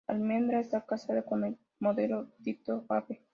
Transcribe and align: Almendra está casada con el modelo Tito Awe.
Almendra 0.07 0.59
está 0.59 0.81
casada 0.83 1.21
con 1.23 1.43
el 1.45 1.57
modelo 1.79 2.29
Tito 2.43 2.85
Awe. 2.89 3.21